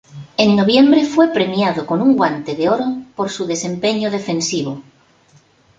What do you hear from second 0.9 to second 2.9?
fue premiado con un Guante de Oro